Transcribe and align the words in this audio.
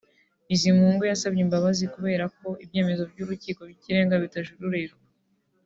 Bizimungu 0.47 1.03
yasabye 1.11 1.41
imbabazi 1.45 1.83
kubera 1.95 2.25
ko 2.37 2.47
ibyemezo 2.63 3.03
by’Urukiko 3.11 3.59
rw’Ikirenga 3.63 4.15
bitajuririrwa 4.23 5.03